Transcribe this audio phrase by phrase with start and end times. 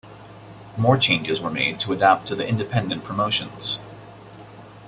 [0.77, 3.81] More changes were made to adapt to the independent promotions.